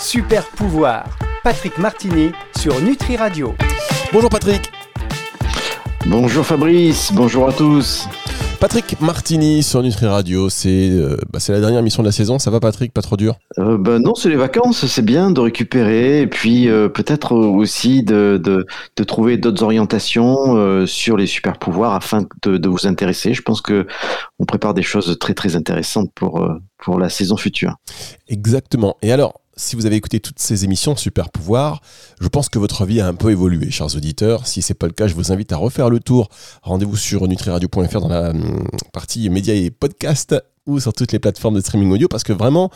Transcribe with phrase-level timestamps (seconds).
[0.00, 1.04] Super pouvoir.
[1.44, 3.54] Patrick Martini sur Nutri Radio.
[4.14, 4.72] Bonjour Patrick.
[6.06, 8.08] Bonjour Fabrice, bonjour à tous.
[8.60, 12.38] Patrick Martini sur Nutri Radio, c'est euh, bah, la dernière mission de la saison.
[12.38, 13.36] Ça va Patrick, pas trop dur?
[13.58, 18.02] Euh, bah, Non, c'est les vacances, c'est bien de récupérer et puis euh, peut-être aussi
[18.02, 22.86] de, de, de trouver d'autres orientations euh, sur les super pouvoirs afin de, de, vous
[22.86, 23.34] intéresser.
[23.34, 23.86] Je pense que
[24.38, 26.48] on prépare des choses très très intéressantes pour,
[26.78, 27.76] pour la saison future.
[28.28, 28.96] Exactement.
[29.02, 31.82] Et alors, si vous avez écouté toutes ces émissions Super Pouvoir,
[32.20, 34.46] je pense que votre vie a un peu évolué, chers auditeurs.
[34.46, 36.28] Si c'est pas le cas, je vous invite à refaire le tour.
[36.62, 40.34] Rendez-vous sur nutriradio.fr dans la hum, partie médias et podcasts
[40.66, 42.70] ou sur toutes les plateformes de streaming audio parce que vraiment,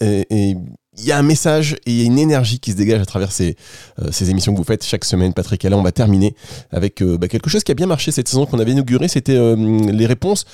[0.00, 0.56] et,
[0.98, 3.04] il y a un message et il y a une énergie qui se dégage à
[3.04, 3.56] travers ces,
[4.02, 5.64] euh, émissions que vous faites chaque semaine, Patrick.
[5.64, 6.34] Et là, on va terminer
[6.70, 9.08] avec euh, bah, quelque chose qui a bien marché cette saison qu'on avait inauguré.
[9.08, 10.44] C'était euh, les réponses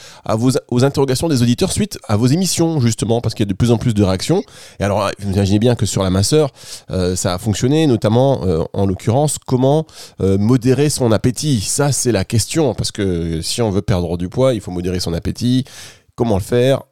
[0.70, 3.70] aux interrogations des auditeurs suite à vos émissions, justement, parce qu'il y a de plus
[3.70, 4.42] en plus de réactions.
[4.80, 6.51] Et alors, vous imaginez bien que sur la masseur,
[6.88, 9.87] ça a fonctionné, notamment, en l'occurrence, comment
[10.20, 11.60] modérer son appétit.
[11.60, 15.01] Ça, c'est la question, parce que si on veut perdre du poids, il faut modérer
[15.01, 15.65] son appétit.
[16.15, 16.82] Comment le faire?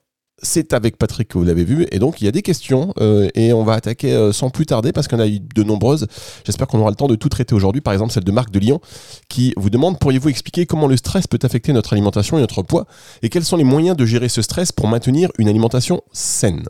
[0.42, 1.86] C'est avec Patrick que vous l'avez vu.
[1.90, 4.66] Et donc, il y a des questions euh, et on va attaquer euh, sans plus
[4.66, 6.06] tarder parce qu'on a eu de nombreuses.
[6.44, 7.80] J'espère qu'on aura le temps de tout traiter aujourd'hui.
[7.80, 8.80] Par exemple, celle de Marc de Lyon
[9.28, 12.86] qui vous demande pourriez-vous expliquer comment le stress peut affecter notre alimentation et notre poids
[13.22, 16.64] et quels sont les moyens de gérer ce stress pour maintenir une alimentation saine?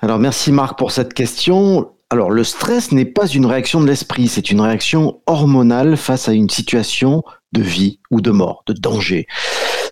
[0.00, 1.90] Alors, merci Marc pour cette question.
[2.10, 6.32] Alors, le stress n'est pas une réaction de l'esprit, c'est une réaction hormonale face à
[6.32, 7.22] une situation
[7.52, 9.26] de vie ou de mort, de danger.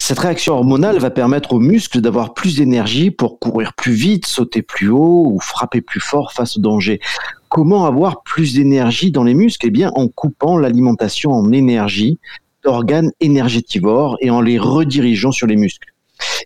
[0.02, 4.62] Cette réaction hormonale va permettre aux muscles d'avoir plus d'énergie pour courir plus vite, sauter
[4.62, 7.00] plus haut ou frapper plus fort face au danger.
[7.48, 9.66] Comment avoir plus d'énergie dans les muscles?
[9.66, 12.18] Eh bien, en coupant l'alimentation en énergie
[12.64, 15.92] d'organes énergétivores et en les redirigeant sur les muscles.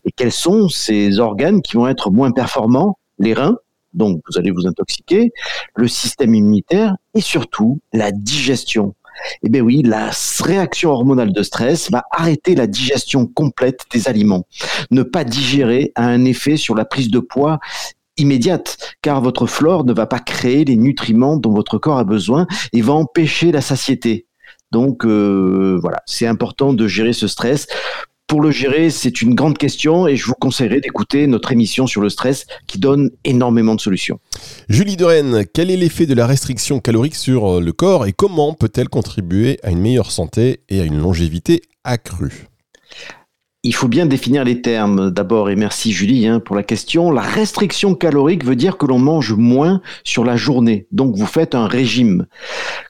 [0.04, 2.98] Et quels sont ces organes qui vont être moins performants?
[3.18, 3.56] Les reins,
[3.94, 5.32] donc vous allez vous intoxiquer,
[5.76, 8.94] le système immunitaire et surtout la digestion.
[9.42, 14.46] Eh bien oui, la réaction hormonale de stress va arrêter la digestion complète des aliments.
[14.90, 17.58] Ne pas digérer a un effet sur la prise de poids
[18.16, 22.46] immédiate, car votre flore ne va pas créer les nutriments dont votre corps a besoin
[22.72, 24.26] et va empêcher la satiété.
[24.70, 27.66] Donc euh, voilà, c'est important de gérer ce stress
[28.26, 32.00] pour le gérer, c'est une grande question et je vous conseillerais d'écouter notre émission sur
[32.00, 34.18] le stress qui donne énormément de solutions.
[34.68, 38.54] Julie Dorène, quel est l'effet de la restriction calorique sur euh, le corps et comment
[38.54, 42.48] peut-elle contribuer à une meilleure santé et à une longévité accrue?
[43.64, 47.10] Il faut bien définir les termes d'abord, et merci Julie hein, pour la question.
[47.10, 51.54] La restriction calorique veut dire que l'on mange moins sur la journée, donc vous faites
[51.54, 52.26] un régime.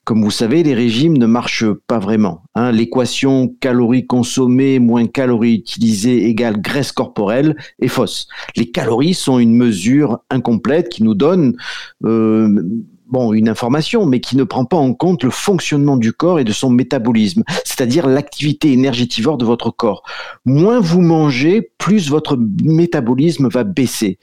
[0.05, 2.43] Comme vous savez, les régimes ne marchent pas vraiment.
[2.57, 2.73] Hein.
[2.73, 8.27] L'équation calories consommées moins calories utilisées égale graisse corporelle est fausse.
[8.57, 11.57] Les calories sont une mesure incomplète qui nous donne
[12.05, 12.65] euh,
[13.07, 16.45] bon, une information, mais qui ne prend pas en compte le fonctionnement du corps et
[16.45, 20.03] de son métabolisme, c'est-à-dire l'activité énergétivore de votre corps.
[20.45, 24.19] Moins vous mangez, plus votre métabolisme va baisser.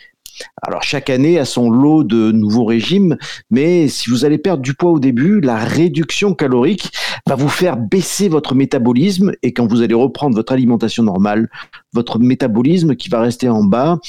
[0.61, 3.17] Alors chaque année a son lot de nouveaux régimes,
[3.49, 6.91] mais si vous allez perdre du poids au début, la réduction calorique
[7.27, 11.49] va vous faire baisser votre métabolisme et quand vous allez reprendre votre alimentation normale,
[11.93, 13.99] votre métabolisme qui va rester en bas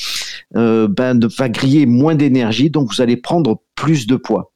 [0.56, 4.51] euh, ben, va griller moins d'énergie, donc vous allez prendre plus de poids.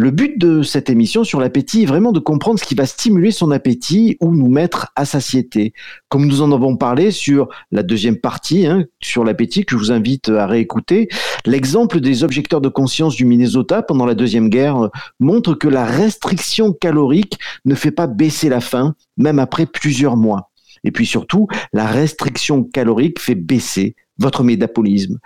[0.00, 3.32] Le but de cette émission sur l'appétit est vraiment de comprendre ce qui va stimuler
[3.32, 5.72] son appétit ou nous mettre à satiété.
[6.08, 9.90] Comme nous en avons parlé sur la deuxième partie, hein, sur l'appétit, que je vous
[9.90, 11.08] invite à réécouter,
[11.46, 14.88] l'exemple des objecteurs de conscience du Minnesota pendant la Deuxième Guerre euh,
[15.18, 20.52] montre que la restriction calorique ne fait pas baisser la faim, même après plusieurs mois.
[20.84, 25.18] Et puis surtout, la restriction calorique fait baisser votre métabolisme.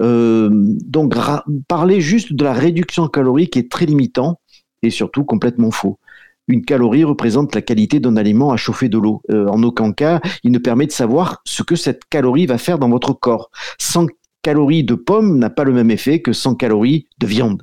[0.00, 1.14] Euh, donc,
[1.68, 4.40] parler juste de la réduction calorique est très limitant
[4.82, 5.98] et surtout complètement faux.
[6.48, 9.22] Une calorie représente la qualité d'un aliment à chauffer de l'eau.
[9.30, 12.78] Euh, en aucun cas, il ne permet de savoir ce que cette calorie va faire
[12.78, 13.50] dans votre corps.
[13.78, 14.06] 100
[14.42, 17.62] calories de pomme n'a pas le même effet que 100 calories de viande.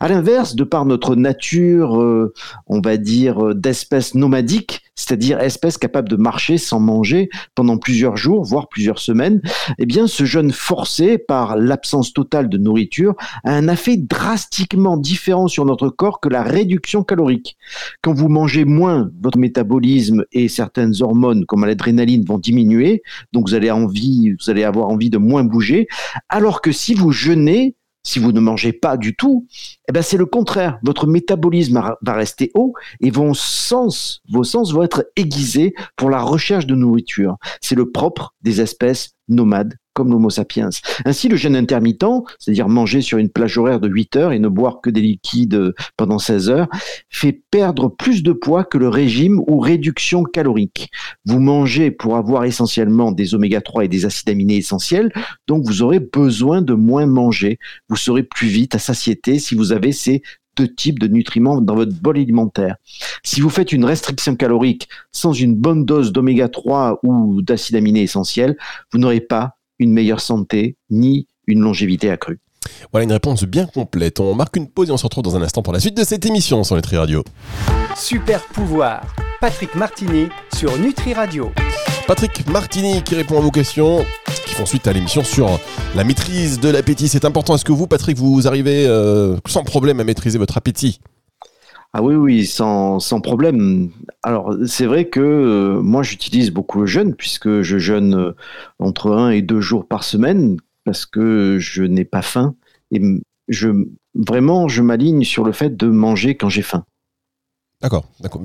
[0.00, 2.34] À l'inverse, de par notre nature, euh,
[2.66, 8.44] on va dire, d'espèce nomadique, c'est-à-dire espèce capable de marcher sans manger pendant plusieurs jours,
[8.44, 9.40] voire plusieurs semaines,
[9.78, 15.48] eh bien, ce jeûne forcé par l'absence totale de nourriture a un effet drastiquement différent
[15.48, 17.56] sur notre corps que la réduction calorique.
[18.02, 23.02] Quand vous mangez moins, votre métabolisme et certaines hormones comme l'adrénaline vont diminuer,
[23.32, 25.88] donc vous allez envie, vous allez avoir envie de moins bouger,
[26.28, 29.46] alors que si vous jeûnez, si vous ne mangez pas du tout,
[29.88, 30.78] eh ben c'est le contraire.
[30.82, 36.22] Votre métabolisme va rester haut et vos sens, vos sens vont être aiguisés pour la
[36.22, 37.36] recherche de nourriture.
[37.60, 40.70] C'est le propre des espèces nomades comme l'Homo sapiens.
[41.04, 42.04] Ainsi, le jeûne intermittent,
[42.38, 45.74] c'est-à-dire manger sur une plage horaire de 8 heures et ne boire que des liquides
[45.96, 46.68] pendant 16 heures,
[47.08, 50.90] fait perdre plus de poids que le régime ou réduction calorique.
[51.24, 55.12] Vous mangez pour avoir essentiellement des oméga 3 et des acides aminés essentiels,
[55.46, 57.58] donc vous aurez besoin de moins manger.
[57.88, 60.22] Vous serez plus vite à satiété si vous avez ces
[60.56, 62.76] deux types de nutriments dans votre bol alimentaire.
[63.22, 68.02] Si vous faites une restriction calorique sans une bonne dose d'oméga 3 ou d'acides aminés
[68.02, 68.56] essentiels,
[68.92, 72.40] vous n'aurez pas une meilleure santé ni une longévité accrue.
[72.92, 74.20] Voilà une réponse bien complète.
[74.20, 76.04] On marque une pause et on se retrouve dans un instant pour la suite de
[76.04, 77.24] cette émission sur Nutri Radio.
[77.96, 79.02] Super pouvoir,
[79.40, 81.50] Patrick Martini sur Nutri Radio.
[82.06, 84.04] Patrick Martini qui répond à vos questions
[84.46, 85.58] qui font suite à l'émission sur
[85.94, 87.08] la maîtrise de l'appétit.
[87.08, 87.54] C'est important.
[87.54, 91.00] Est-ce que vous, Patrick, vous arrivez euh, sans problème à maîtriser votre appétit?
[91.94, 93.90] Ah oui, oui, sans, sans problème.
[94.22, 98.32] Alors, c'est vrai que euh, moi, j'utilise beaucoup le jeûne, puisque je jeûne euh,
[98.78, 102.54] entre un et deux jours par semaine, parce que je n'ai pas faim.
[102.92, 103.02] Et
[103.48, 103.68] je,
[104.14, 106.84] vraiment, je m'aligne sur le fait de manger quand j'ai faim.
[107.82, 108.40] D'accord, d'accord.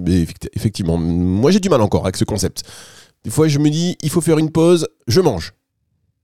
[0.54, 2.64] Effectivement, moi, j'ai du mal encore avec ce concept.
[3.24, 5.54] Des fois, je me dis, il faut faire une pause, je mange.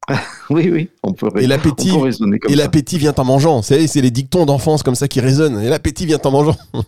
[0.49, 1.93] oui, oui, on peut, et l'appétit,
[2.49, 3.61] Et l'appétit vient en mangeant.
[3.61, 5.61] C'est les dictons d'enfance comme ça qui résonnent.
[5.61, 6.57] Et l'appétit vient en mangeant.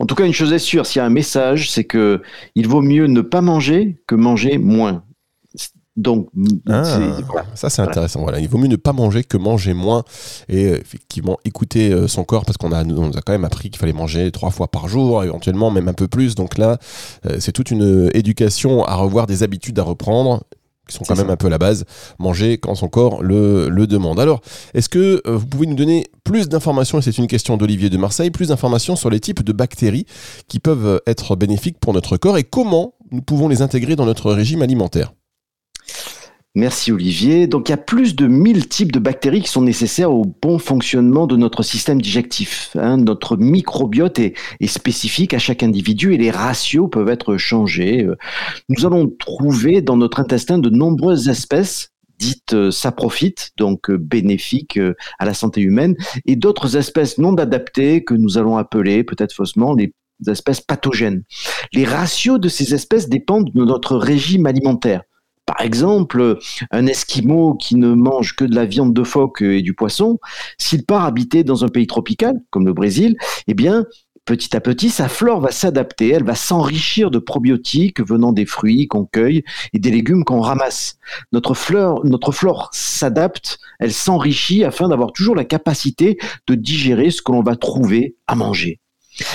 [0.00, 2.22] En tout cas, une chose est sûre, s'il y a un message, c'est que
[2.54, 5.04] il vaut mieux ne pas manger que manger moins.
[5.94, 6.28] Donc,
[6.70, 6.84] ah,
[7.54, 8.22] ça c'est intéressant.
[8.22, 10.04] Voilà, il vaut mieux ne pas manger que manger moins
[10.48, 13.68] et euh, effectivement écouter euh, son corps parce qu'on a, on a quand même appris
[13.68, 16.34] qu'il fallait manger trois fois par jour, éventuellement même un peu plus.
[16.34, 16.78] Donc là,
[17.26, 20.44] euh, c'est toute une éducation à revoir, des habitudes à reprendre
[20.88, 21.84] qui sont quand même un peu la base,
[22.18, 24.18] manger quand son corps le, le demande.
[24.18, 24.40] Alors,
[24.74, 27.96] est-ce que euh, vous pouvez nous donner plus d'informations, et c'est une question d'Olivier de
[27.96, 30.06] Marseille, plus d'informations sur les types de bactéries
[30.48, 34.32] qui peuvent être bénéfiques pour notre corps et comment nous pouvons les intégrer dans notre
[34.32, 35.12] régime alimentaire?
[36.54, 37.46] Merci Olivier.
[37.46, 40.58] Donc il y a plus de 1000 types de bactéries qui sont nécessaires au bon
[40.58, 42.76] fonctionnement de notre système digestif.
[42.78, 42.98] Hein.
[42.98, 44.34] Notre microbiote est,
[44.66, 48.06] spécifique à chaque individu et les ratios peuvent être changés.
[48.68, 52.70] Nous allons trouver dans notre intestin de nombreuses espèces dites euh,
[53.56, 55.96] donc euh, bénéfiques euh, à la santé humaine,
[56.26, 59.92] et d'autres espèces non adaptées que nous allons appeler peut-être faussement les
[60.28, 61.24] espèces pathogènes.
[61.72, 65.02] Les ratios de ces espèces dépendent de notre régime alimentaire.
[65.46, 66.38] Par exemple,
[66.70, 70.18] un Esquimau qui ne mange que de la viande de phoque et du poisson,
[70.56, 73.16] s'il part habiter dans un pays tropical, comme le Brésil,
[73.48, 73.84] eh bien,
[74.24, 78.86] petit à petit, sa flore va s'adapter, elle va s'enrichir de probiotiques venant des fruits
[78.86, 79.42] qu'on cueille
[79.72, 80.98] et des légumes qu'on ramasse.
[81.32, 81.54] Notre
[82.04, 87.42] notre flore s'adapte, elle s'enrichit afin d'avoir toujours la capacité de digérer ce que l'on
[87.42, 88.81] va trouver à manger.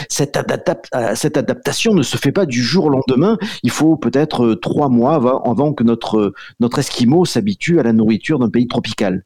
[0.09, 3.37] Cette, euh, cette, adaptation ne se fait pas du jour au lendemain.
[3.63, 8.39] Il faut peut-être euh, trois mois avant, que notre, notre Esquimau s'habitue à la nourriture
[8.39, 9.23] d'un pays tropical.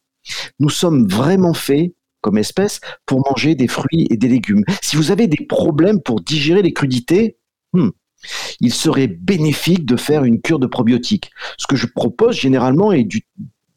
[0.60, 4.64] Nous sommes vraiment faits comme espèce pour manger des fruits et des légumes.
[4.82, 7.38] Si vous avez des problèmes pour digérer les crudités,
[7.74, 7.90] hmm,
[8.60, 11.32] il serait bénéfique de faire une cure de probiotiques.
[11.58, 13.08] Ce que je propose généralement est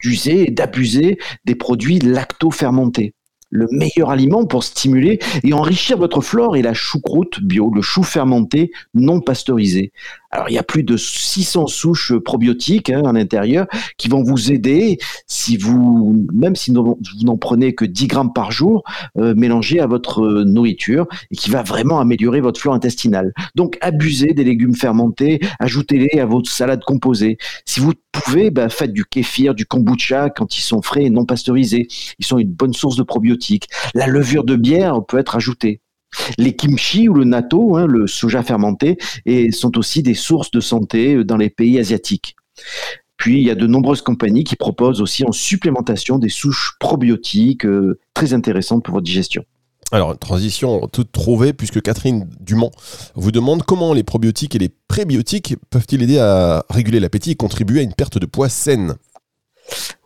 [0.01, 3.14] d'user et d'abuser des produits lacto-fermentés
[3.55, 8.03] le meilleur aliment pour stimuler et enrichir votre flore est la choucroute bio, le chou
[8.03, 9.93] fermenté non pasteurisé.
[10.35, 14.51] Alors, il y a plus de 600 souches probiotiques hein, à l'intérieur qui vont vous
[14.51, 14.99] aider
[15.29, 18.83] si vous, même si vous n'en prenez que 10 grammes par jour,
[19.17, 23.33] euh, mélangés à votre euh, nourriture et qui va vraiment améliorer votre flore intestinale.
[23.55, 27.39] Donc, abusez des légumes fermentés, ajoutez-les à votre salade composée.
[27.65, 31.27] Si vous pouvez, bah, faites du kéfir, du kombucha quand ils sont frais et non
[31.27, 31.87] pasteurisés.
[32.19, 33.69] Ils sont une bonne source de probiotiques.
[33.95, 35.81] La levure de bière peut être ajoutée.
[36.39, 40.61] Les kimchi ou le natto, hein, le soja fermenté, et sont aussi des sources de
[40.61, 42.37] santé euh, dans les pays asiatiques.
[43.17, 47.65] Puis il y a de nombreuses compagnies qui proposent aussi en supplémentation des souches probiotiques
[47.65, 49.45] euh, très intéressantes pour votre digestion.
[49.93, 52.71] Alors, transition toute trouvée, puisque Catherine Dumont
[53.15, 57.81] vous demande comment les probiotiques et les prébiotiques peuvent-ils aider à réguler l'appétit et contribuer
[57.81, 58.97] à une perte de poids saine?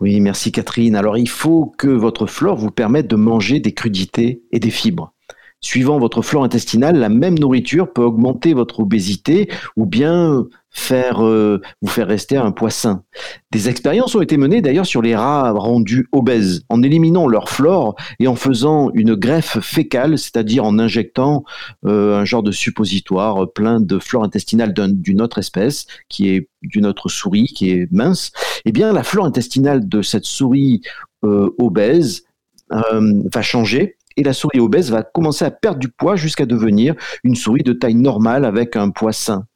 [0.00, 0.94] Oui, merci Catherine.
[0.94, 5.14] Alors, il faut que votre flore vous permette de manger des crudités et des fibres.
[5.60, 10.46] Suivant votre flore intestinale, la même nourriture peut augmenter votre obésité ou bien
[10.92, 13.02] euh, vous faire rester un poids sain.
[13.50, 17.96] Des expériences ont été menées d'ailleurs sur les rats rendus obèses en éliminant leur flore
[18.20, 21.44] et en faisant une greffe fécale, c'est-à-dire en injectant
[21.84, 26.86] euh, un genre de suppositoire plein de flore intestinale d'une autre espèce qui est d'une
[26.86, 28.30] autre souris qui est mince.
[28.64, 30.82] Eh bien, la flore intestinale de cette souris
[31.24, 32.22] euh, obèse
[32.70, 37.36] va changer et la souris obèse va commencer à perdre du poids jusqu'à devenir une
[37.36, 39.46] souris de taille normale avec un poids sain.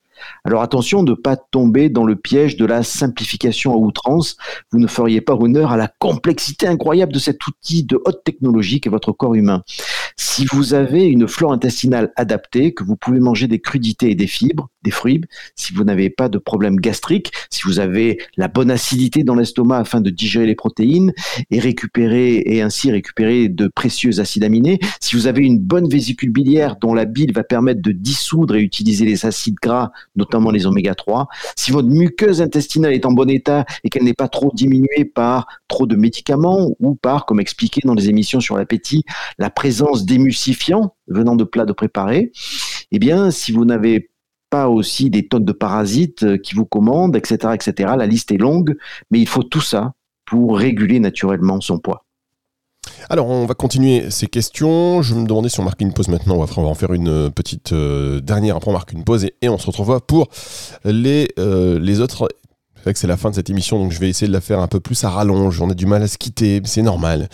[0.45, 4.37] Alors attention de ne pas tomber dans le piège de la simplification à outrance.
[4.71, 8.81] Vous ne feriez pas honneur à la complexité incroyable de cet outil de haute technologie
[8.81, 9.63] qu'est votre corps humain.
[10.17, 14.27] Si vous avez une flore intestinale adaptée, que vous pouvez manger des crudités et des
[14.27, 15.23] fibres, des fruits,
[15.57, 19.79] si vous n'avez pas de problème gastrique, si vous avez la bonne acidité dans l'estomac
[19.79, 21.13] afin de digérer les protéines
[21.51, 26.31] et récupérer et ainsi récupérer de précieux acides aminés, si vous avez une bonne vésicule
[26.31, 30.67] biliaire dont la bile va permettre de dissoudre et utiliser les acides gras, notamment les
[30.67, 34.51] oméga 3, si votre muqueuse intestinale est en bon état et qu'elle n'est pas trop
[34.55, 39.05] diminuée par trop de médicaments ou par, comme expliqué dans les émissions sur l'appétit,
[39.39, 42.33] la présence d'émulsifiants venant de plats de préparés,
[42.91, 44.11] eh bien, si vous n'avez
[44.51, 47.95] pas aussi des tonnes de parasites euh, qui vous commandent, etc., etc.
[47.97, 48.77] La liste est longue,
[49.11, 49.95] mais il faut tout ça
[50.27, 52.05] pour réguler naturellement son poids.
[53.11, 55.03] Alors, on va continuer ces questions.
[55.03, 57.09] Je me demandais si on marque une pause maintenant après on va en faire une
[57.09, 58.57] euh, petite euh, dernière.
[58.57, 60.29] Après, on marque une pause et, on se retrouve pour
[60.85, 62.29] les, les autres
[62.83, 64.41] c'est vrai que c'est la fin de cette émission, donc je vais essayer de la
[64.41, 65.61] faire un peu plus à rallonge.
[65.61, 67.29] On a du mal à se quitter, c'est normal.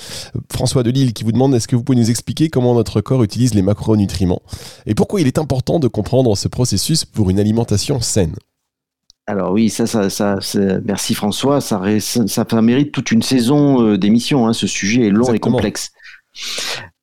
[0.52, 3.54] François Delille qui vous demande est-ce que vous pouvez nous expliquer comment notre corps utilise
[3.54, 4.42] les macronutriments
[4.84, 8.34] et pourquoi il est important de comprendre ce processus pour une alimentation saine?
[9.28, 10.38] Alors oui, ça, ça, ça
[10.86, 14.48] merci François, ça, ça, mérite toute une saison euh, d'émission.
[14.48, 14.54] Hein.
[14.54, 15.90] Ce sujet est long et complexe.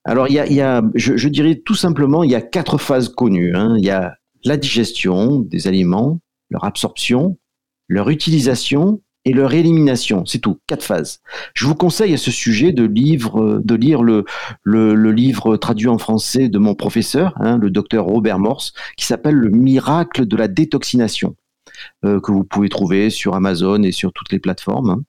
[0.06, 2.80] Alors il y a, y a je, je, dirais tout simplement, il y a quatre
[2.80, 3.56] phases connues.
[3.56, 3.76] Hein.
[3.78, 7.38] Il y a la digestion des aliments, leur absorption,
[7.88, 10.26] leur utilisation et leur élimination.
[10.26, 11.20] C'est tout, quatre phases.
[11.54, 14.26] Je vous conseille à ce sujet de, livre, de lire le,
[14.64, 19.36] le, livre traduit en français de mon professeur, hein, le docteur Robert Morse, qui s'appelle
[19.36, 21.36] Le miracle de la détoxination,
[22.04, 25.04] que vous pouvez trouver sur Amazon et sur toutes les plateformes.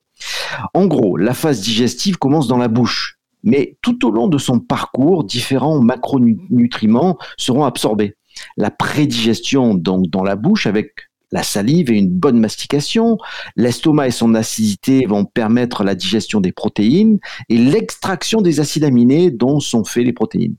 [0.74, 4.60] En gros, la phase digestive commence dans la bouche, mais tout au long de son
[4.60, 8.16] parcours, différents macronutriments seront absorbés.
[8.56, 10.92] La prédigestion, donc dans la bouche, avec
[11.32, 13.18] la salive et une bonne mastication.
[13.56, 17.18] L'estomac et son acidité vont permettre la digestion des protéines
[17.48, 20.56] et l'extraction des acides aminés dont sont faits les protéines.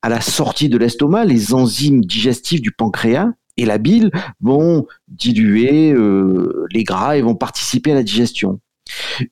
[0.00, 5.92] À la sortie de l'estomac, les enzymes digestifs du pancréas et la bile vont diluer
[5.92, 8.60] euh, les gras et vont participer à la digestion.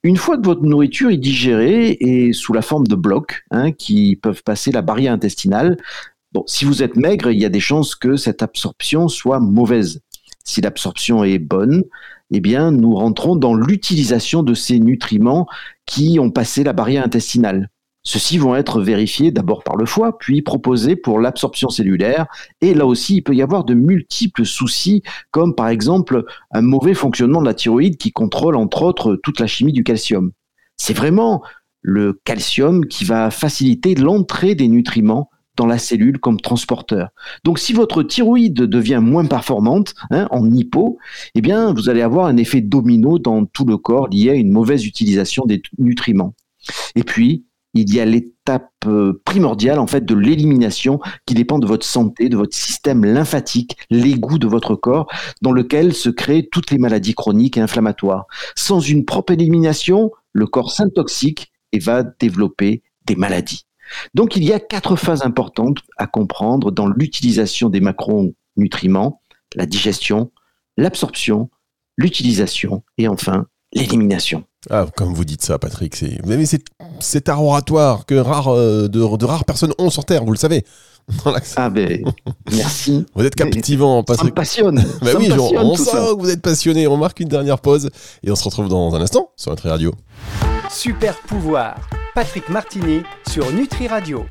[0.03, 4.17] Une fois que votre nourriture est digérée et sous la forme de blocs hein, qui
[4.17, 5.77] peuvent passer la barrière intestinale,
[6.47, 10.01] si vous êtes maigre, il y a des chances que cette absorption soit mauvaise
[10.45, 11.85] si l'absorption est bonne,
[12.31, 15.47] eh bien, nous rentrons dans l'utilisation de ces nutriments
[15.87, 17.71] qui ont passé la barrière intestinale.
[18.03, 22.27] Ceux-ci vont être vérifiés d'abord par le foie, puis proposés pour l'absorption cellulaire.
[22.61, 26.95] Et là aussi, il peut y avoir de multiples soucis, comme par exemple un mauvais
[26.95, 30.33] fonctionnement de la thyroïde qui contrôle entre autres toute la chimie du calcium.
[30.77, 31.43] C'est vraiment
[31.83, 37.11] le calcium qui va faciliter l'entrée des nutriments dans la cellule comme transporteur.
[37.45, 40.97] Donc si votre thyroïde devient moins performante, hein, en hypo,
[41.35, 44.51] eh bien vous allez avoir un effet domino dans tout le corps lié à une
[44.51, 46.35] mauvaise utilisation des nutriments.
[46.95, 51.67] Et puis, il y a l'étape euh, primordiale en fait de l'élimination qui dépend de
[51.67, 55.11] votre santé, de votre système lymphatique, l'égout de votre corps
[55.43, 58.27] dans lequel se créent toutes les maladies chroniques et inflammatoires.
[58.57, 63.67] Sans une propre élimination, le corps s'intoxique et va développer des maladies.
[64.15, 69.23] Donc il y a quatre phases importantes à comprendre dans l'utilisation des macronutriments,
[69.55, 70.31] la digestion,
[70.77, 71.51] l'absorption,
[71.97, 74.45] l'utilisation et enfin l'élimination.
[74.69, 76.19] Ah, comme vous dites ça, Patrick, c'est
[77.01, 80.65] cet, art oratoire que euh, de, rares personnes ont sur Terre, vous le savez.
[81.57, 82.05] ah ben,
[82.53, 83.05] merci.
[83.15, 84.27] Vous êtes captivant, Patrick.
[84.27, 84.85] Ça me passionne.
[85.03, 86.87] Ben oui, on, sent que vous êtes passionné.
[86.87, 87.91] On marque une dernière pause
[88.23, 89.93] et on se retrouve dans un instant sur notre radio.
[90.71, 91.77] Super pouvoir
[92.15, 94.25] Patrick Martini sur Nutri Radio.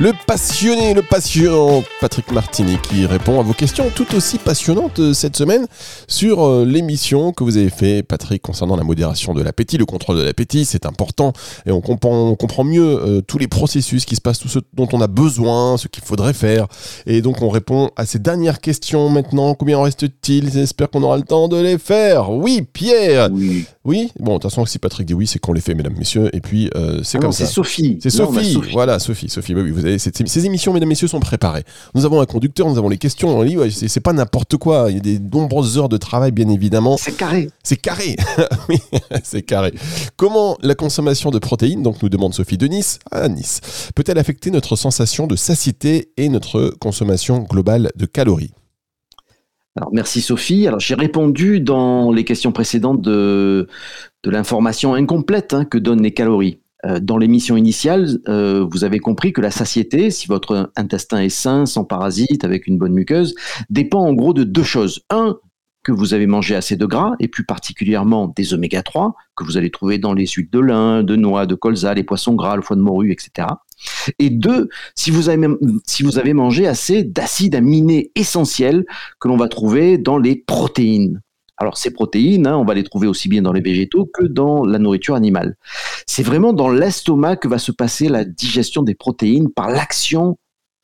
[0.00, 5.12] Le passionné, le passionnant Patrick Martini qui répond à vos questions tout aussi passionnantes euh,
[5.12, 5.66] cette semaine
[6.06, 10.18] sur euh, l'émission que vous avez fait, Patrick, concernant la modération de l'appétit, le contrôle
[10.18, 11.32] de l'appétit, c'est important
[11.66, 14.60] et on comprend, on comprend mieux euh, tous les processus qui se passent, tout ce
[14.72, 16.68] dont on a besoin, ce qu'il faudrait faire.
[17.06, 19.54] Et donc on répond à ces dernières questions maintenant.
[19.54, 20.52] Combien en reste-t-il?
[20.52, 22.30] J'espère qu'on aura le temps de les faire.
[22.30, 23.66] Oui, Pierre Oui.
[23.88, 26.28] Oui Bon, de toute façon, si Patrick dit oui, c'est qu'on les fait, mesdames, messieurs.
[26.34, 26.70] Et puis,
[27.02, 27.46] c'est ah comme ça.
[27.46, 27.98] C'est Sophie.
[28.02, 28.60] C'est Sophie.
[28.72, 29.30] Voilà, Sophie.
[29.30, 31.64] Sophie, oui, vous ces émissions, mesdames, messieurs, sont préparées.
[31.94, 33.38] Nous avons un conducteur, nous avons les questions.
[33.38, 34.90] On lit, c'est pas n'importe quoi.
[34.90, 36.98] Il y a des nombreuses heures de travail, bien évidemment.
[36.98, 37.48] C'est carré.
[37.62, 38.16] C'est carré.
[38.68, 38.78] oui,
[39.24, 39.72] c'est carré.
[40.16, 43.60] Comment la consommation de protéines, donc nous demande Sophie de Nice, à Nice,
[43.94, 48.52] peut-elle affecter notre sensation de satiété et notre consommation globale de calories?
[49.92, 50.66] Merci Sophie.
[50.66, 53.68] Alors, j'ai répondu dans les questions précédentes de,
[54.22, 56.60] de l'information incomplète hein, que donnent les calories.
[56.86, 61.28] Euh, dans l'émission initiale, euh, vous avez compris que la satiété, si votre intestin est
[61.28, 63.34] sain, sans parasites, avec une bonne muqueuse,
[63.68, 65.00] dépend en gros de deux choses.
[65.10, 65.38] Un,
[65.82, 69.56] que vous avez mangé assez de gras, et plus particulièrement des oméga 3, que vous
[69.56, 72.62] allez trouver dans les huiles de lin, de noix, de colza, les poissons gras, le
[72.62, 73.48] foie de morue, etc.
[74.18, 78.84] Et deux, si vous avez, mangé assez d'acides aminés essentiels
[79.20, 81.22] que l'on va trouver dans les protéines.
[81.56, 84.64] Alors ces protéines, hein, on va les trouver aussi bien dans les végétaux que dans
[84.64, 85.56] la nourriture animale.
[86.06, 90.38] C'est vraiment dans l'estomac que va se passer la digestion des protéines par l'action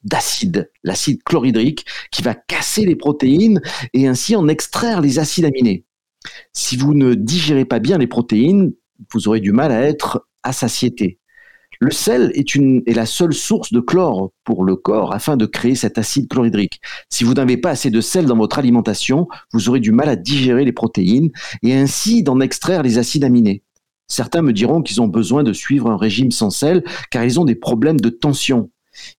[0.05, 3.61] d'acide, l'acide chlorhydrique, qui va casser les protéines
[3.93, 5.85] et ainsi en extraire les acides aminés.
[6.53, 8.73] Si vous ne digérez pas bien les protéines,
[9.13, 10.53] vous aurez du mal à être à.
[11.81, 15.75] Le sel est, est la seule source de chlore pour le corps afin de créer
[15.75, 16.81] cet acide chlorhydrique.
[17.11, 20.17] Si vous n'avez pas assez de sel dans votre alimentation, vous aurez du mal à
[20.17, 21.31] digérer les protéines
[21.63, 23.63] et ainsi d'en extraire les acides aminés.
[24.07, 27.45] Certains me diront qu'ils ont besoin de suivre un régime sans sel car ils ont
[27.45, 28.71] des problèmes de tension.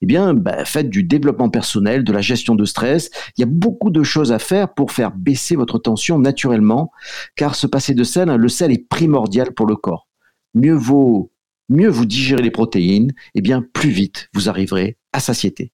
[0.02, 3.10] Eh bien, bah, faites du développement personnel, de la gestion de stress.
[3.38, 6.92] Il y a beaucoup de choses à faire pour faire baisser votre tension naturellement,
[7.36, 10.08] car se passer de sel, le sel est primordial pour le corps.
[10.54, 11.32] Mieux vaut
[11.70, 15.72] mieux vous digérez les protéines, et bien plus vite vous arriverez à satiété.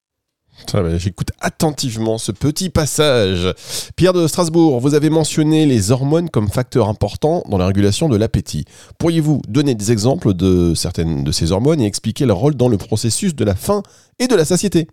[0.97, 3.53] J'écoute attentivement ce petit passage.
[3.95, 8.15] Pierre de Strasbourg, vous avez mentionné les hormones comme facteur important dans la régulation de
[8.15, 8.65] l'appétit.
[8.97, 12.77] Pourriez-vous donner des exemples de certaines de ces hormones et expliquer leur rôle dans le
[12.77, 13.83] processus de la faim
[14.19, 14.87] et de la satiété?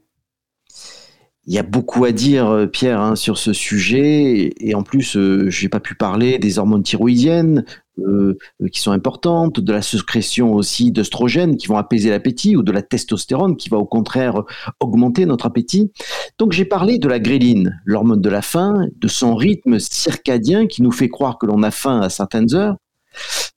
[1.51, 4.53] Il y a beaucoup à dire, euh, Pierre, hein, sur ce sujet.
[4.61, 7.65] Et en plus, euh, je n'ai pas pu parler des hormones thyroïdiennes,
[8.07, 8.37] euh,
[8.73, 12.83] qui sont importantes, de la sécrétion aussi d'œstrogènes qui vont apaiser l'appétit, ou de la
[12.83, 14.43] testostérone qui va au contraire
[14.81, 15.93] augmenter notre appétit.
[16.39, 20.83] Donc j'ai parlé de la gréline, l'hormone de la faim, de son rythme circadien qui
[20.83, 22.77] nous fait croire que l'on a faim à certaines heures.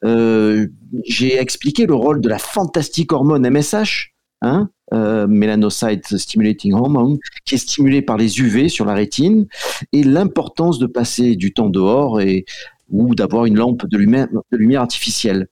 [0.03, 7.55] j'ai expliqué le rôle de la fantastique hormone MSH, hein, euh, melanocyte stimulating hormone, qui
[7.55, 9.47] est stimulé par les UV sur la rétine,
[9.93, 12.43] et l'importance de passer du temps dehors et
[12.91, 15.47] ou d'avoir une lampe de lumière, artificielle.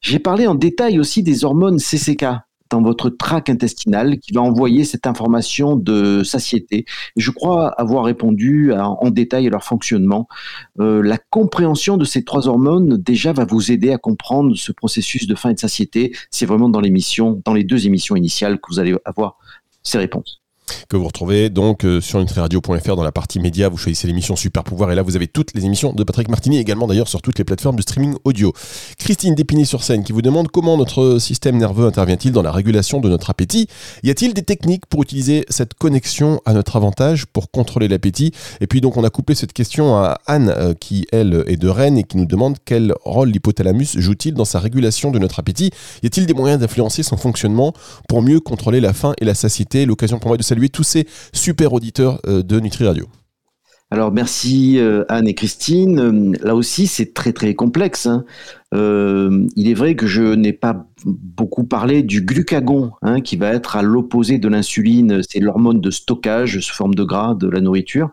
[0.00, 2.26] J'ai parlé en détail aussi des hormones CCK,
[2.70, 6.86] dans votre tract intestinal qui va envoyer cette information de satiété.
[7.16, 10.28] Je crois avoir répondu en détail à leur fonctionnement.
[10.80, 15.26] Euh, la compréhension de ces trois hormones déjà va vous aider à comprendre ce processus
[15.26, 16.14] de faim et de satiété.
[16.30, 19.38] C'est vraiment dans l'émission, dans les deux émissions initiales que vous allez avoir
[19.82, 20.43] ces réponses
[20.88, 23.68] que vous retrouvez donc euh, sur nutriradio.fr dans la partie média.
[23.68, 26.58] Vous choisissez l'émission Super Pouvoir et là vous avez toutes les émissions de Patrick Martini,
[26.58, 28.52] également d'ailleurs sur toutes les plateformes de streaming audio.
[28.98, 33.30] Christine Dépigny-sur-Seine qui vous demande comment notre système nerveux intervient-il dans la régulation de notre
[33.30, 33.68] appétit.
[34.02, 38.32] Y a-t-il des techniques pour utiliser cette connexion à notre avantage pour contrôler l'appétit?
[38.60, 41.68] Et puis donc on a couplé cette question à Anne euh, qui elle est de
[41.68, 45.70] Rennes et qui nous demande quel rôle l'hypothalamus joue-t-il dans sa régulation de notre appétit?
[46.02, 47.72] Y a-t-il des moyens d'influencer son fonctionnement
[48.08, 49.86] pour mieux contrôler la faim et la satiété?
[49.86, 53.06] L'occasion pour moi de saluer tous ces super auditeurs euh, de Nutri Radio.
[53.90, 55.98] Alors merci euh, Anne et Christine.
[55.98, 58.06] Euh, là aussi c'est très très complexe.
[58.06, 58.24] Hein.
[58.72, 63.74] il est vrai que je n'ai pas beaucoup parlé du glucagon, hein, qui va être
[63.74, 65.22] à l'opposé de l'insuline.
[65.28, 68.10] C'est l'hormone de stockage sous forme de gras de la nourriture.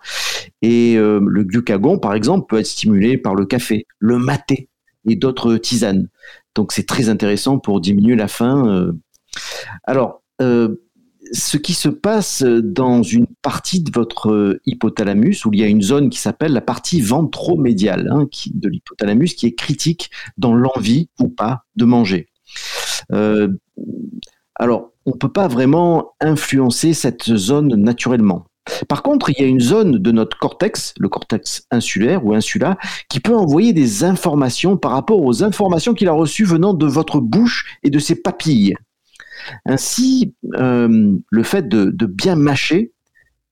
[0.63, 4.69] Et le glucagon, par exemple, peut être stimulé par le café, le maté
[5.07, 6.09] et d'autres tisanes.
[6.53, 8.93] Donc c'est très intéressant pour diminuer la faim.
[9.85, 10.21] Alors
[11.31, 15.81] ce qui se passe dans une partie de votre hypothalamus, où il y a une
[15.81, 21.29] zone qui s'appelle la partie ventromédiale hein, de l'hypothalamus, qui est critique dans l'envie ou
[21.29, 22.27] pas de manger.
[23.11, 23.47] Euh,
[24.55, 28.45] alors, on ne peut pas vraiment influencer cette zone naturellement.
[28.87, 32.77] Par contre, il y a une zone de notre cortex, le cortex insulaire ou insula,
[33.09, 37.19] qui peut envoyer des informations par rapport aux informations qu'il a reçues venant de votre
[37.19, 38.75] bouche et de ses papilles.
[39.65, 42.91] Ainsi, euh, le fait de, bien mâcher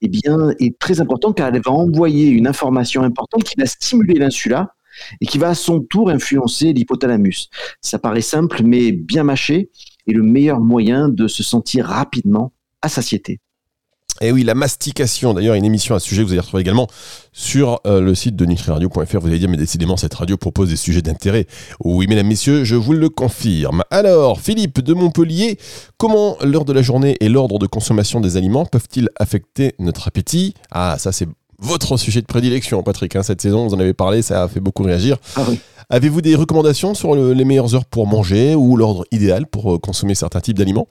[0.01, 4.15] eh bien, est très important car elle va envoyer une information importante qui va stimuler
[4.15, 4.73] l'insula
[5.21, 7.49] et qui va à son tour influencer l'hypothalamus.
[7.81, 9.69] Ça paraît simple, mais bien mâcher
[10.07, 13.39] est le meilleur moyen de se sentir rapidement à satiété.
[14.21, 16.87] Et oui, la mastication, d'ailleurs, une émission à ce sujet que vous allez retrouver également
[17.31, 19.19] sur euh, le site de nutriradio.fr.
[19.19, 21.47] Vous allez dire, mais décidément, cette radio propose des sujets d'intérêt.
[21.83, 23.83] Oui, mesdames, messieurs, je vous le confirme.
[23.91, 25.57] Alors, Philippe de Montpellier,
[25.97, 30.53] comment l'heure de la journée et l'ordre de consommation des aliments peuvent-ils affecter notre appétit?
[30.71, 31.27] Ah, ça, c'est
[31.61, 33.15] votre sujet de prédilection, Patrick.
[33.15, 35.17] Hein, cette saison, vous en avez parlé, ça a fait beaucoup réagir.
[35.35, 35.45] Ah
[35.89, 40.13] Avez-vous des recommandations sur les meilleures heures pour manger ou l'ordre idéal pour euh, consommer
[40.13, 40.87] certains types d'aliments?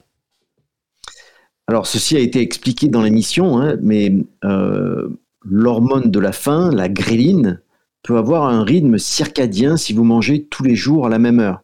[1.69, 4.11] Alors, ceci a été expliqué dans l'émission, hein, mais
[4.43, 5.07] euh,
[5.45, 7.61] l'hormone de la faim, la gréline,
[8.01, 11.61] peut avoir un rythme circadien si vous mangez tous les jours à la même heure.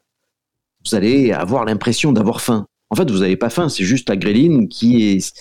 [0.85, 2.67] vous allez avoir l'impression d'avoir faim.
[2.91, 5.33] En fait, vous n'avez pas faim, c'est juste la gréline qui est.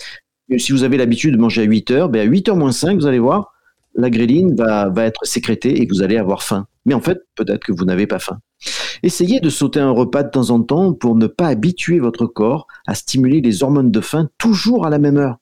[0.57, 2.97] Si vous avez l'habitude de manger à 8 heures, ben à 8 heures moins 5,
[2.97, 3.53] vous allez voir,
[3.93, 6.65] la gréline va être sécrétée et vous allez avoir faim.
[6.85, 8.39] Mais en fait, peut-être que vous n'avez pas faim.
[9.05, 12.65] Essayez de sauter un repas de temps en temps pour ne pas habituer votre corps
[12.87, 15.37] à stimuler les hormones de faim toujours à la même heure.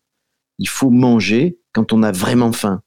[0.60, 2.82] Il faut manger quand on a vraiment faim.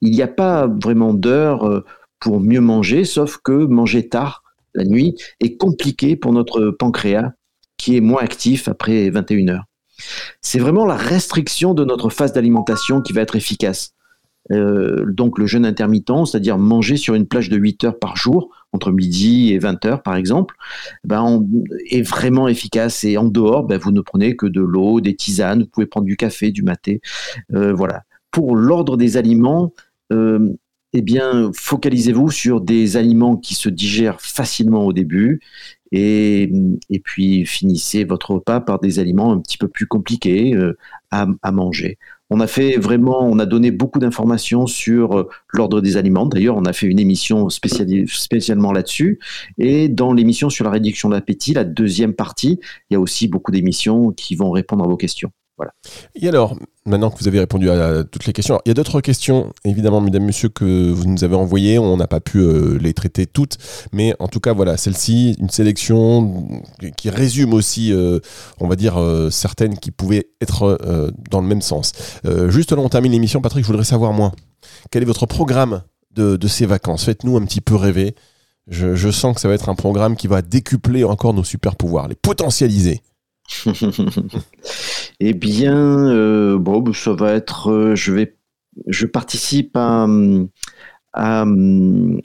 [0.00, 1.84] Il n'y a pas vraiment d'heure euh,
[2.18, 4.42] pour mieux manger, sauf que manger tard
[4.74, 7.34] la nuit est compliqué pour notre pancréas
[7.76, 9.64] qui est moins actif après 21 heures.
[10.40, 13.94] C'est vraiment la restriction de notre phase d'alimentation qui va être efficace.
[14.50, 18.50] Euh, donc le jeûne intermittent, c'est-à-dire manger sur une plage de 8 heures par jour,
[18.72, 20.54] entre midi et 20 heures par exemple,
[21.04, 21.44] ben,
[21.90, 23.04] est vraiment efficace.
[23.04, 26.06] Et en dehors, ben, vous ne prenez que de l'eau, des tisanes, vous pouvez prendre
[26.06, 27.00] du café, du maté.
[27.54, 28.02] Euh, voilà.
[28.30, 29.72] Pour l'ordre des aliments,
[30.12, 30.52] euh,
[30.92, 35.40] eh bien, focalisez-vous sur des aliments qui se digèrent facilement au début
[35.92, 36.50] et,
[37.04, 40.76] puis finissez votre repas par des aliments un petit peu plus compliqués euh,
[41.10, 41.98] à, manger.
[42.30, 46.26] On a fait vraiment, on a donné beaucoup d'informations sur euh, l'ordre des aliments.
[46.26, 49.18] D'ailleurs, on a fait une émission spécialement là-dessus.
[49.56, 52.60] Et dans l'émission sur la réduction de l'appétit, la deuxième partie,
[52.90, 55.30] il y a aussi beaucoup d'émissions qui vont répondre à vos questions.
[56.14, 59.00] Et alors, maintenant que vous avez répondu à, toutes les questions, il y a d'autres
[59.00, 61.78] questions, évidemment, mesdames, messieurs, que vous nous avez envoyées.
[61.78, 63.58] On n'a pas pu euh, les traiter toutes,
[63.92, 66.62] mais en tout cas, voilà, celle-ci, une sélection
[66.96, 68.18] qui résume aussi, euh,
[68.60, 70.78] on va dire, euh, certaines qui pouvaient être
[71.30, 71.92] dans le même sens.
[72.48, 73.40] juste là, on termine l'émission.
[73.40, 74.32] Patrick, je voudrais savoir, moi,
[74.90, 75.82] quel est votre programme
[76.14, 77.04] de, ces vacances?
[77.04, 78.14] Faites-nous un petit peu rêver.
[78.68, 81.74] Je, je sens que ça va être un programme qui va décupler encore nos super
[81.76, 83.02] pouvoirs, les potentialiser.
[85.20, 87.70] eh bien, euh, bon, ça va être.
[87.70, 88.36] Euh, je vais,
[88.86, 90.06] je participe à,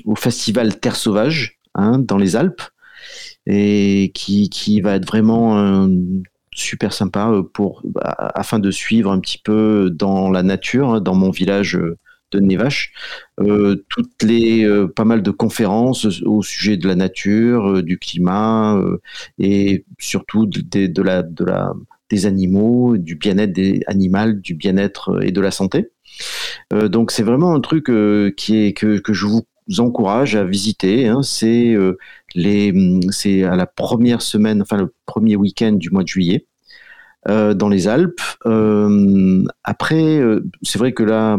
[0.06, 2.62] au festival Terre Sauvage hein, dans les Alpes
[3.46, 5.90] et qui, va être vraiment
[6.54, 11.32] super sympa pour afin de suivre un petit peu dans la nature, hein, dans mon
[11.32, 11.78] village
[12.36, 12.94] de Nevache,
[13.40, 17.98] euh, toutes les euh, pas mal de conférences au sujet de la nature, euh, du
[17.98, 18.80] climat
[19.40, 21.74] et surtout de, la, de la,
[22.10, 25.90] des animaux, du bien-être des animaux, du bien-être et de la santé.
[26.72, 27.86] donc c'est vraiment un truc
[28.38, 29.46] qui est que, que je vous
[29.80, 31.08] encourage à visiter.
[31.08, 31.24] Hein.
[31.24, 31.76] c'est
[32.36, 32.74] les
[33.10, 36.46] c'est à la première semaine, enfin le premier week-end du mois de juillet.
[37.28, 38.22] dans les Alpes.
[39.64, 40.22] après,
[40.62, 41.38] c'est vrai que là,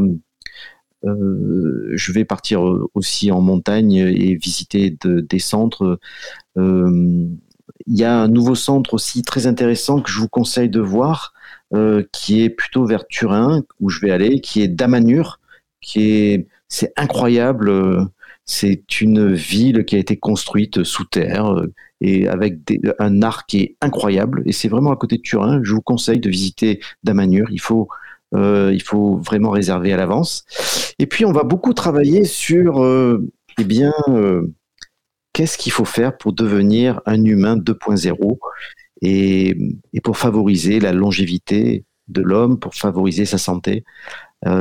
[1.05, 2.63] euh, je vais partir
[2.95, 5.99] aussi en montagne et visiter des centres.
[6.57, 7.27] Euh,
[7.87, 11.35] il y a un nouveau centre aussi très intéressant que je vous conseille de voir,
[11.75, 15.41] euh, qui est plutôt vers Turin, où je vais aller, qui est Damanur,
[15.81, 18.09] qui est c'est incroyable.
[18.47, 21.55] C'est une ville qui a été construite sous terre
[22.01, 22.59] et avec
[22.99, 24.43] un art qui est incroyable.
[24.47, 25.61] Et c'est vraiment à côté de Turin.
[25.63, 27.49] Je vous conseille de visiter Damanur.
[27.51, 27.89] Il faut
[28.35, 30.45] euh, il faut vraiment réserver à l'avance.
[30.99, 34.53] Et puis, on va beaucoup travailler sur, euh, eh bien, euh,
[35.33, 38.39] qu'est-ce qu'il faut faire pour devenir un humain 2.0
[39.03, 39.57] et,
[40.03, 43.85] pour favoriser la longévité de l'homme, pour favoriser sa santé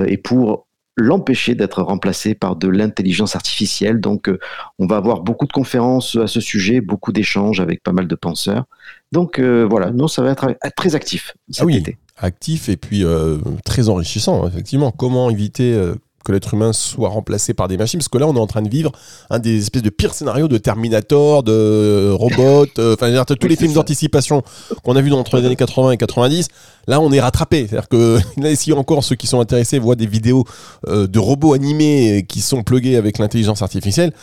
[0.08, 4.00] et pour l'empêcher d'être remplacé par de l'intelligence artificielle.
[4.00, 4.32] Donc,
[4.80, 8.16] on va avoir beaucoup de conférences à ce sujet, beaucoup d'échanges avec pas mal de
[8.16, 8.66] penseurs.
[9.12, 11.78] Donc, voilà, non, ça va être très actif cet ah oui.
[11.78, 14.92] été actif et puis euh, très enrichissant, effectivement.
[14.92, 18.00] Comment éviter euh, que l'être humain soit remplacé par des machines?
[18.00, 18.92] Parce que là, on est en train de vivre
[19.30, 23.74] un des espèces de pires scénarios de Terminator, de robots, euh, enfin, tous les films
[23.74, 24.44] d'anticipation
[24.84, 26.48] qu'on a vus entre les années 80 et 90.
[26.88, 27.68] Là, on est rattrapé.
[27.68, 30.46] C'est-à-dire que là, si encore ceux qui sont intéressés voient des vidéos
[30.88, 34.14] de robots animés qui sont plugués avec l'intelligence artificielle,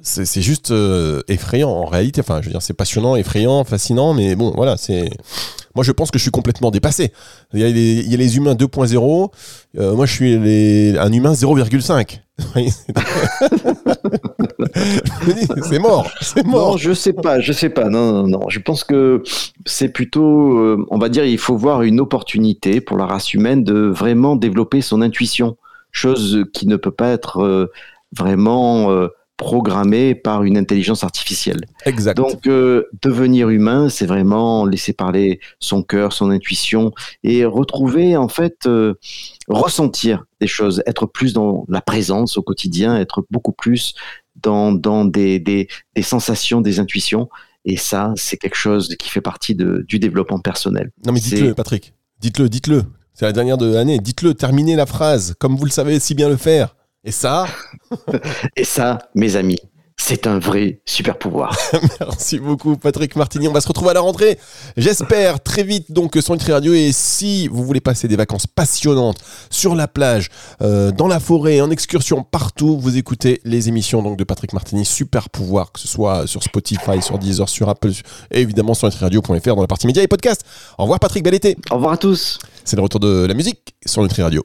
[0.00, 0.72] c'est juste
[1.28, 2.20] effrayant en réalité.
[2.20, 5.10] Enfin, je veux dire, c'est passionnant, effrayant, fascinant, mais bon, voilà, c'est
[5.76, 7.12] moi, je pense que je suis complètement dépassé.
[7.52, 9.30] Il y a les, humains 2.0.
[9.78, 12.20] Euh, moi, je suis un humain 0,5.
[15.68, 16.70] c'est mort, c'est mort.
[16.70, 17.90] Non, je sais pas, je sais pas.
[17.90, 18.48] Non, non, non.
[18.48, 19.22] Je pense que
[19.66, 23.62] c'est plutôt, euh, on va dire, il faut voir une opportunité pour la race humaine
[23.62, 25.58] de vraiment développer son intuition,
[25.92, 27.70] chose qui ne peut pas être euh,
[28.16, 28.88] vraiment
[29.36, 31.66] programmé par une intelligence artificielle.
[31.84, 32.16] Exact.
[32.16, 38.28] Donc, euh, devenir humain, c'est vraiment laisser parler son cœur, son intuition et retrouver, en
[38.28, 38.94] fait, euh,
[39.48, 43.94] ressentir des choses, être plus dans la présence au quotidien, être beaucoup plus
[44.42, 47.28] dans, dans des, des, des sensations, des intuitions.
[47.64, 50.92] Et ça, c'est quelque chose qui fait partie de, du développement personnel.
[51.04, 51.94] Non, mais dites-le, Patrick.
[52.20, 52.84] Dites-le, dites-le.
[53.12, 53.98] C'est la dernière de l'année.
[53.98, 56.76] Dites-le, terminez la phrase, comme vous le savez si bien le faire.
[57.06, 57.46] Et ça
[58.56, 59.60] Et ça, mes amis,
[59.96, 61.56] c'est un vrai super pouvoir.
[62.00, 63.46] Merci beaucoup Patrick Martini.
[63.46, 64.38] On va se retrouver à la rentrée,
[64.76, 66.74] j'espère, très vite donc sur Nutri Radio.
[66.74, 69.18] Et si vous voulez passer des vacances passionnantes
[69.50, 70.30] sur la plage,
[70.62, 74.84] euh, dans la forêt, en excursion, partout, vous écoutez les émissions donc de Patrick Martini,
[74.84, 77.92] super pouvoir, que ce soit sur Spotify, sur Deezer, sur Apple,
[78.32, 80.44] et évidemment sur nutriradio.fr dans la partie médias et podcasts.
[80.76, 81.56] Au revoir Patrick, bel été.
[81.70, 82.40] Au revoir à tous.
[82.64, 84.44] C'est le retour de la musique sur Nutri Radio.